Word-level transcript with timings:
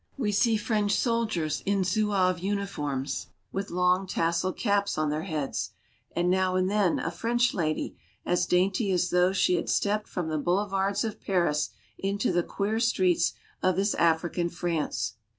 We 0.17 0.31
see 0.31 0.57
French 0.57 0.93
soldiers 0.95 1.61
in 1.63 1.83
Zouave 1.83 2.39
uniforms 2.39 3.27
with 3.51 3.69
long 3.69 4.07
tasseled 4.07 4.57
caps 4.57 4.97
on 4.97 5.11
their 5.11 5.25
heads, 5.25 5.73
and, 6.15 6.27
now 6.27 6.55
and 6.55 6.67
then, 6.71 6.97
a 6.97 7.11
French 7.11 7.53
lady, 7.53 7.97
as 8.25 8.47
dainty 8.47 8.91
as 8.91 9.11
though 9.11 9.31
she 9.31 9.57
had 9.57 9.69
stepped 9.69 10.07
from 10.07 10.27
the 10.29 10.39
boulevards 10.39 11.03
of 11.03 11.21
Paris 11.21 11.69
into 11.99 12.31
the 12.31 12.41
queer 12.41 12.79
streets 12.79 13.33
of 13.61 13.75
this 13.75 13.93
African 13.93 14.49
France. 14.49 15.17